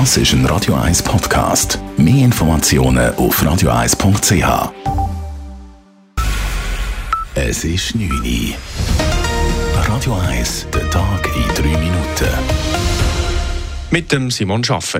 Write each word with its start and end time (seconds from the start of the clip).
Das 0.00 0.16
ist 0.16 0.32
ein 0.32 0.44
Radio 0.46 0.74
1 0.74 1.04
Podcast. 1.04 1.78
Mehr 1.96 2.24
Informationen 2.24 3.14
auf 3.14 3.40
radio1.ch. 3.40 4.72
Es 7.36 7.62
ist 7.62 7.94
9 7.94 8.10
Uhr. 8.10 8.56
Radio 9.86 10.14
1, 10.16 10.66
der 10.74 10.90
Tag 10.90 11.30
in 11.36 11.54
3 11.54 11.78
Minuten. 11.78 12.28
Mit 13.92 14.10
dem 14.10 14.32
Simon 14.32 14.64
Schaffer. 14.64 14.98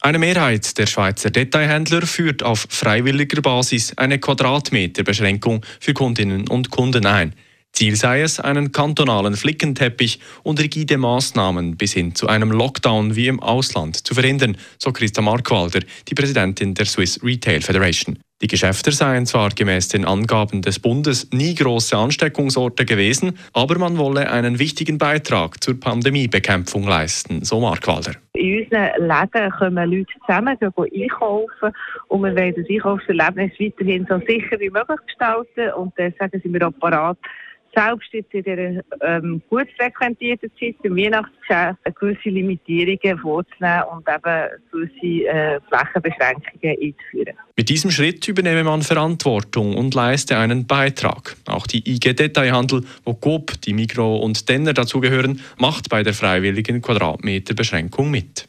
Eine 0.00 0.20
Mehrheit 0.20 0.78
der 0.78 0.86
Schweizer 0.86 1.30
Detailhändler 1.30 2.02
führt 2.02 2.44
auf 2.44 2.68
freiwilliger 2.70 3.42
Basis 3.42 3.92
eine 3.98 4.20
Quadratmeterbeschränkung 4.20 5.66
für 5.80 5.94
Kundinnen 5.94 6.46
und 6.46 6.70
Kunden 6.70 7.06
ein. 7.06 7.34
Ziel 7.72 7.96
sei 7.96 8.20
es, 8.20 8.38
einen 8.38 8.70
kantonalen 8.70 9.34
Flickenteppich 9.34 10.20
und 10.42 10.60
rigide 10.60 10.98
Maßnahmen 10.98 11.76
bis 11.76 11.94
hin 11.94 12.14
zu 12.14 12.28
einem 12.28 12.50
Lockdown 12.50 13.16
wie 13.16 13.28
im 13.28 13.40
Ausland 13.40 13.96
zu 14.06 14.14
verhindern, 14.14 14.56
so 14.78 14.92
Christa 14.92 15.22
Markwalder, 15.22 15.80
die 16.08 16.14
Präsidentin 16.14 16.74
der 16.74 16.86
Swiss 16.86 17.18
Retail 17.24 17.62
Federation. 17.62 18.18
Die 18.42 18.48
Geschäfte 18.48 18.90
seien 18.90 19.24
zwar 19.24 19.50
gemäß 19.50 19.86
den 19.88 20.04
Angaben 20.04 20.62
des 20.62 20.80
Bundes 20.80 21.30
nie 21.32 21.54
große 21.54 21.96
Ansteckungsorte 21.96 22.84
gewesen, 22.84 23.38
aber 23.52 23.78
man 23.78 23.98
wolle 23.98 24.28
einen 24.28 24.58
wichtigen 24.58 24.98
Beitrag 24.98 25.62
zur 25.62 25.78
Pandemiebekämpfung 25.78 26.82
leisten, 26.82 27.44
so 27.44 27.60
Markwalder. 27.60 28.14
In 28.34 28.64
unseren 28.64 29.08
Läden 29.08 29.50
kommen 29.52 29.90
Leute 29.90 30.12
zusammen, 30.26 30.58
gehen 30.58 31.02
einkaufen 31.02 31.72
und 32.08 32.22
wir 32.24 32.34
wollen 32.34 32.54
das 32.56 32.68
Einkaufserlebnis 32.68 33.52
weiterhin 33.60 34.06
so 34.10 34.18
sicher 34.26 34.58
wie 34.58 34.70
möglich 34.70 34.98
gestalten 35.06 35.72
und 35.76 35.92
deswegen 35.96 36.40
sind 36.42 36.52
wir 36.52 36.66
auch 36.66 36.78
parat, 36.80 37.18
selbst 37.74 38.12
jetzt 38.12 38.32
in 38.34 38.42
dieser 38.42 38.82
ähm, 39.00 39.42
gut 39.48 39.68
frequentierten 39.78 40.50
Zeit 40.58 40.76
im 40.82 40.96
Weihnachtsgeschäft 40.96 41.78
gewisse 41.98 42.28
Limitierungen 42.28 43.18
vorzunehmen 43.18 43.82
und 43.92 44.08
eben 44.08 44.48
gewisse 44.70 45.26
äh, 45.26 45.60
Flächenbeschränkungen 45.68 46.76
einzuführen. 46.80 47.36
Mit 47.56 47.68
diesem 47.68 47.90
Schritt 47.90 48.26
übernehme 48.28 48.64
man 48.64 48.82
Verantwortung 48.82 49.76
und 49.76 49.94
leiste 49.94 50.36
einen 50.36 50.66
Beitrag. 50.66 51.36
Auch 51.46 51.66
die 51.66 51.88
IG 51.88 52.14
Detailhandel, 52.14 52.84
wo 53.04 53.14
Coop, 53.14 53.60
die 53.62 53.72
Migro 53.72 54.16
und 54.16 54.48
Denner 54.48 54.72
dazugehören, 54.72 55.40
macht 55.58 55.88
bei 55.88 56.02
der 56.02 56.14
freiwilligen 56.14 56.82
Quadratmeterbeschränkung 56.82 58.10
mit. 58.10 58.48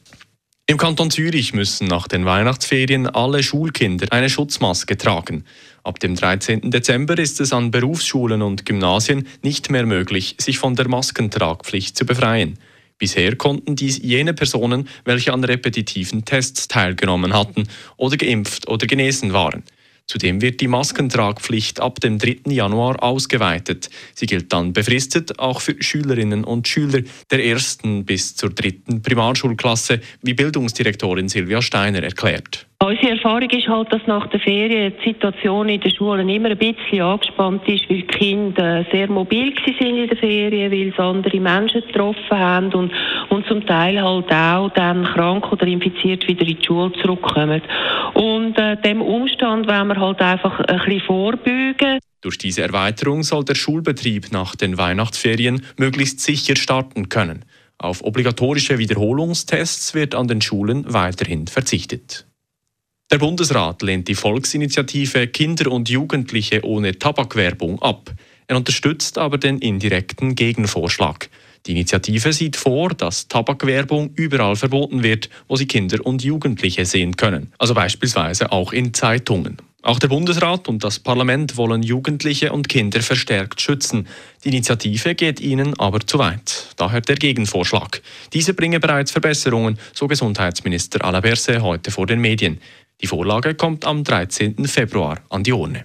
Im 0.65 0.77
Kanton 0.77 1.11
Zürich 1.11 1.53
müssen 1.53 1.87
nach 1.87 2.07
den 2.07 2.23
Weihnachtsferien 2.23 3.05
alle 3.07 3.43
Schulkinder 3.43 4.07
eine 4.11 4.29
Schutzmaske 4.29 4.95
tragen. 4.95 5.43
Ab 5.83 5.99
dem 5.99 6.15
13. 6.15 6.71
Dezember 6.71 7.17
ist 7.17 7.41
es 7.41 7.51
an 7.51 7.69
Berufsschulen 7.69 8.41
und 8.41 8.65
Gymnasien 8.65 9.27
nicht 9.41 9.69
mehr 9.69 9.85
möglich, 9.85 10.37
sich 10.39 10.59
von 10.59 10.75
der 10.77 10.87
Maskentragpflicht 10.87 11.97
zu 11.97 12.05
befreien. 12.05 12.57
Bisher 12.97 13.35
konnten 13.35 13.75
dies 13.75 13.97
jene 14.01 14.33
Personen, 14.33 14.87
welche 15.03 15.33
an 15.33 15.43
repetitiven 15.43 16.23
Tests 16.23 16.69
teilgenommen 16.69 17.33
hatten 17.33 17.67
oder 17.97 18.15
geimpft 18.15 18.69
oder 18.69 18.87
genesen 18.87 19.33
waren. 19.33 19.63
Zudem 20.13 20.43
wird 20.43 20.61
die 20.61 20.67
Maskentragpflicht 20.67 21.79
ab 21.79 21.99
dem 21.99 22.19
3. 22.19 22.51
Januar 22.51 23.01
ausgeweitet. 23.01 23.89
Sie 24.13 24.27
gilt 24.27 24.53
dann 24.53 24.71
befristet 24.71 25.39
auch 25.39 25.59
für 25.59 25.75
Schülerinnen 25.81 26.43
und 26.43 26.67
Schüler 26.67 27.01
der 27.31 27.43
ersten 27.43 28.05
bis 28.05 28.35
zur 28.35 28.51
dritten 28.51 29.01
Primarschulklasse, 29.01 30.01
wie 30.21 30.35
Bildungsdirektorin 30.35 31.29
Silvia 31.29 31.63
Steiner 31.63 32.03
erklärt. 32.03 32.67
Unsere 32.85 33.11
Erfahrung 33.11 33.49
ist 33.49 33.69
halt, 33.69 33.93
dass 33.93 34.01
nach 34.07 34.27
der 34.27 34.41
Ferien 34.41 34.91
die 34.99 35.13
Situation 35.13 35.69
in 35.69 35.79
den 35.79 35.95
Schulen 35.95 36.27
immer 36.27 36.49
ein 36.49 36.57
bisschen 36.57 37.01
angespannt 37.01 37.65
ist, 37.65 37.89
weil 37.89 38.01
die 38.01 38.07
Kinder 38.07 38.85
sehr 38.91 39.09
mobil 39.09 39.53
sind 39.65 39.79
in 39.79 40.09
den 40.09 40.17
Ferien, 40.17 40.69
weil 40.69 40.91
sie 40.91 40.99
andere 41.01 41.39
Menschen 41.39 41.81
getroffen 41.81 42.37
haben 42.37 42.73
und, 42.73 42.91
und 43.29 43.45
zum 43.47 43.65
Teil 43.65 44.03
halt 44.03 44.29
auch 44.33 44.69
dann 44.71 45.05
krank 45.05 45.49
oder 45.49 45.65
infiziert 45.65 46.27
wieder 46.27 46.45
in 46.45 46.57
die 46.57 46.65
Schule 46.65 46.91
zurückkommen. 47.01 47.61
Und 48.15 48.57
äh, 48.57 48.75
dem 48.81 49.01
Umstand 49.01 49.65
wollen 49.65 49.87
wir 49.87 50.01
halt 50.01 50.19
einfach 50.19 50.59
ein 50.59 50.77
bisschen 50.79 50.99
vorbeugen. 51.07 51.99
Durch 52.19 52.37
diese 52.37 52.63
Erweiterung 52.63 53.23
soll 53.23 53.45
der 53.45 53.55
Schulbetrieb 53.55 54.33
nach 54.33 54.57
den 54.57 54.77
Weihnachtsferien 54.77 55.65
möglichst 55.77 56.19
sicher 56.19 56.57
starten 56.57 57.07
können. 57.07 57.45
Auf 57.77 58.03
obligatorische 58.03 58.77
Wiederholungstests 58.77 59.93
wird 59.93 60.15
an 60.15 60.27
den 60.27 60.41
Schulen 60.41 60.83
weiterhin 60.91 61.47
verzichtet. 61.47 62.25
Der 63.13 63.19
Bundesrat 63.19 63.83
lehnt 63.83 64.07
die 64.07 64.15
Volksinitiative 64.15 65.27
Kinder 65.27 65.71
und 65.71 65.87
Jugendliche 65.87 66.65
ohne 66.65 66.97
Tabakwerbung 66.97 67.79
ab. 67.79 68.11
Er 68.47 68.57
unterstützt 68.57 69.19
aber 69.19 69.37
den 69.37 69.59
indirekten 69.59 70.33
Gegenvorschlag. 70.33 71.29
Die 71.67 71.73
Initiative 71.73 72.33
sieht 72.33 72.55
vor, 72.55 72.89
dass 72.89 73.27
Tabakwerbung 73.27 74.09
überall 74.15 74.55
verboten 74.55 75.03
wird, 75.03 75.29
wo 75.47 75.55
sie 75.55 75.67
Kinder 75.67 76.03
und 76.03 76.23
Jugendliche 76.23 76.87
sehen 76.87 77.15
können, 77.15 77.53
also 77.59 77.75
beispielsweise 77.75 78.51
auch 78.51 78.73
in 78.73 78.95
Zeitungen. 78.95 79.57
Auch 79.85 79.99
der 79.99 80.07
Bundesrat 80.07 80.69
und 80.69 80.81
das 80.81 80.97
Parlament 80.97 81.57
wollen 81.57 81.83
Jugendliche 81.83 82.53
und 82.53 82.69
Kinder 82.69 83.01
verstärkt 83.01 83.59
schützen. 83.59 84.07
Die 84.43 84.47
Initiative 84.47 85.13
geht 85.13 85.41
ihnen 85.41 85.77
aber 85.77 85.99
zu 85.99 86.19
weit. 86.19 86.69
Daher 86.77 87.01
der 87.01 87.17
Gegenvorschlag. 87.17 88.01
Diese 88.31 88.53
bringe 88.53 88.79
bereits 88.79 89.11
Verbesserungen, 89.11 89.77
so 89.93 90.07
Gesundheitsminister 90.07 91.03
Alaberse 91.03 91.61
heute 91.61 91.91
vor 91.91 92.07
den 92.07 92.21
Medien. 92.21 92.61
Die 93.01 93.07
Vorlage 93.07 93.55
kommt 93.55 93.83
am 93.83 94.05
13. 94.05 94.65
Februar 94.67 95.19
an 95.29 95.43
die 95.43 95.51
Urne. 95.51 95.83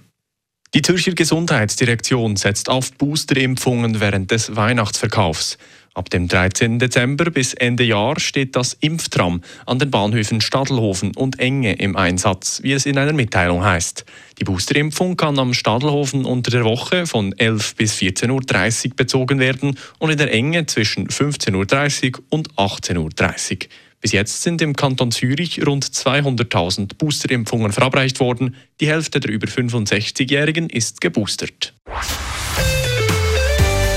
Die 0.75 0.83
Zürcher 0.83 1.13
Gesundheitsdirektion 1.13 2.35
setzt 2.35 2.69
auf 2.69 2.91
Boosterimpfungen 2.93 3.99
während 3.99 4.29
des 4.29 4.55
Weihnachtsverkaufs. 4.55 5.57
Ab 5.95 6.11
dem 6.11 6.27
13. 6.27 6.77
Dezember 6.77 7.31
bis 7.31 7.55
Ende 7.55 7.83
Jahr 7.83 8.19
steht 8.19 8.55
das 8.55 8.77
Impftram 8.79 9.41
an 9.65 9.79
den 9.79 9.89
Bahnhöfen 9.89 10.41
Stadelhofen 10.41 11.15
und 11.15 11.39
Enge 11.39 11.73
im 11.73 11.95
Einsatz, 11.95 12.59
wie 12.61 12.73
es 12.73 12.85
in 12.85 12.99
einer 12.99 13.13
Mitteilung 13.13 13.63
heißt. 13.63 14.05
Die 14.37 14.43
Boosterimpfung 14.43 15.17
kann 15.17 15.39
am 15.39 15.55
Stadelhofen 15.55 16.23
unter 16.23 16.51
der 16.51 16.65
Woche 16.65 17.07
von 17.07 17.33
11 17.33 17.75
bis 17.75 17.95
14.30 17.95 18.89
Uhr 18.89 18.95
bezogen 18.95 19.39
werden 19.39 19.75
und 19.97 20.11
in 20.11 20.19
der 20.19 20.31
Enge 20.31 20.67
zwischen 20.67 21.07
15.30 21.07 22.15
Uhr 22.17 22.23
und 22.29 22.53
18.30 22.53 23.53
Uhr. 23.53 23.69
Bis 24.01 24.13
jetzt 24.13 24.43
sind 24.43 24.61
im 24.61 24.75
Kanton 24.75 25.11
Zürich 25.11 25.65
rund 25.65 25.85
200.000 25.85 26.97
Boosterimpfungen 26.97 27.71
verabreicht 27.71 28.19
worden. 28.19 28.55
Die 28.79 28.87
Hälfte 28.87 29.19
der 29.19 29.31
über 29.31 29.47
65-Jährigen 29.47 30.69
ist 30.69 31.01
geboostert. 31.01 31.73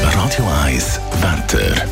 Radio 0.03 0.49
1 0.65 1.01
Wetter. 1.21 1.87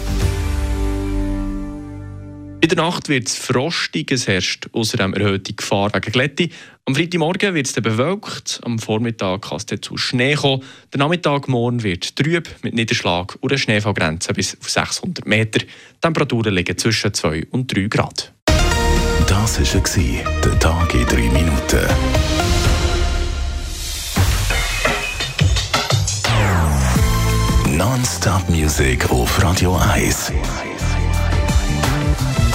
In 2.63 2.69
der 2.69 2.77
Nacht 2.77 3.09
wird 3.09 3.27
es 3.27 3.37
frostig, 3.37 4.13
es 4.13 4.29
herrscht 4.29 4.69
außerdem 4.73 5.15
erhöhte 5.15 5.55
Gefahr 5.55 5.91
wegen 5.95 6.13
Glätte. 6.13 6.51
Am 6.85 6.95
Freitagmorgen 6.95 7.55
wird 7.55 7.67
es 7.67 7.73
bewölkt, 7.73 8.61
am 8.65 8.79
Vormittag 8.79 9.43
kann 9.43 9.57
es 9.57 9.81
zu 9.81 9.97
Schnee 9.97 10.35
kommen. 10.35 10.63
Der 10.93 10.99
Nachmittag 10.99 11.49
morgen 11.49 11.83
wird 11.83 12.15
trüb 12.17 12.51
mit 12.63 12.75
Niederschlag 12.75 13.39
und 13.41 13.51
einer 13.51 13.59
Schneefallgrenze 13.59 14.35
bis 14.35 14.59
auf 14.61 14.69
600 14.69 15.27
Meter. 15.27 15.61
Die 15.61 15.67
Temperaturen 16.03 16.55
liegen 16.55 16.77
zwischen 16.77 17.15
2 17.15 17.47
und 17.51 17.75
3 17.75 17.89
Grad. 17.89 18.33
Das 19.27 19.59
war 19.59 20.41
der 20.45 20.59
Tag 20.59 20.95
in 20.95 21.07
3 21.07 21.17
Minuten. 21.17 21.87
Non-Stop-Musik 27.75 29.11
auf 29.11 29.43
Radio 29.43 29.77
1. 29.77 30.33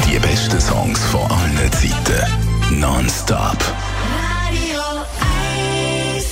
Die 0.08 0.20
besten 0.20 0.62
Songs 0.62 1.04
von 1.06 1.22
allen 1.32 1.72
Zeiten. 1.72 2.80
Non-Stop. 2.80 3.58
Radio 4.48 4.82
1. 6.14 6.26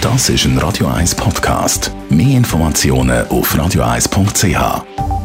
Das 0.00 0.28
ist 0.30 0.44
ein 0.44 0.58
Radio 0.58 0.86
1 0.88 1.14
Podcast. 1.14 1.90
Mehr 2.08 2.38
Informationen 2.38 3.28
auf 3.28 3.54
radio1.ch. 3.54 5.15